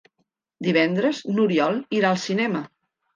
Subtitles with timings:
[0.67, 2.63] Divendres n'Oriol irà al cinema.